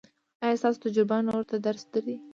ایا 0.43 0.59
ستاسو 0.59 0.77
تجربه 0.85 1.15
نورو 1.27 1.49
ته 1.51 1.55
درس 1.65 1.83
دی؟ 2.05 2.15